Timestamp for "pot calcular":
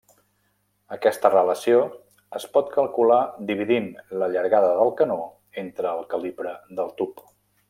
2.57-3.19